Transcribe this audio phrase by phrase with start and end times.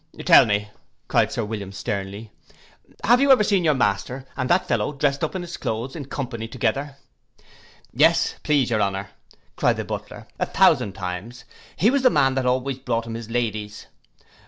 [0.25, 0.67] 'Tell me,'
[1.07, 2.31] cried Sir William sternly,
[3.03, 6.05] 'have you ever seen your master and that fellow drest up in his cloaths in
[6.05, 6.97] company together?'
[7.93, 9.11] 'Yes, please your honour,'
[9.55, 11.45] cried the butler, 'a thousand times:
[11.75, 13.85] he was the man that always brought him his ladies.